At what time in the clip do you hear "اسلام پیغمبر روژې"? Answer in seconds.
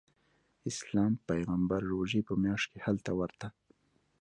0.71-2.21